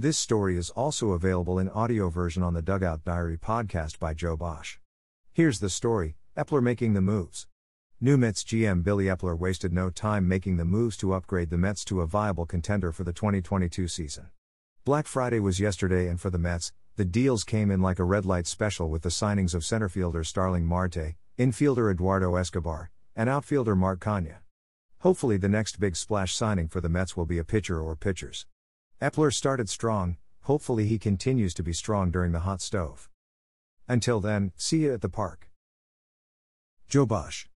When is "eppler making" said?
6.34-6.94